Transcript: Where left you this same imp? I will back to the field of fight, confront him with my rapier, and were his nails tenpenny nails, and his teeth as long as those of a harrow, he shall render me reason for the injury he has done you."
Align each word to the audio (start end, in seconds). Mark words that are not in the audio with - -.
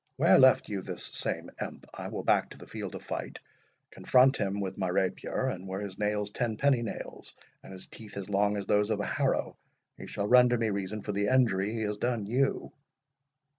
Where 0.15 0.39
left 0.39 0.67
you 0.67 0.81
this 0.81 1.05
same 1.05 1.51
imp? 1.61 1.85
I 1.93 2.07
will 2.07 2.23
back 2.23 2.49
to 2.49 2.57
the 2.57 2.65
field 2.65 2.95
of 2.95 3.03
fight, 3.03 3.37
confront 3.91 4.35
him 4.37 4.59
with 4.59 4.75
my 4.75 4.87
rapier, 4.87 5.45
and 5.45 5.67
were 5.67 5.79
his 5.79 5.99
nails 5.99 6.31
tenpenny 6.31 6.81
nails, 6.81 7.35
and 7.61 7.71
his 7.71 7.85
teeth 7.85 8.17
as 8.17 8.27
long 8.27 8.57
as 8.57 8.65
those 8.65 8.89
of 8.89 8.99
a 8.99 9.05
harrow, 9.05 9.57
he 9.99 10.07
shall 10.07 10.25
render 10.27 10.57
me 10.57 10.71
reason 10.71 11.03
for 11.03 11.11
the 11.11 11.27
injury 11.27 11.71
he 11.75 11.81
has 11.83 11.97
done 11.99 12.25
you." 12.25 12.73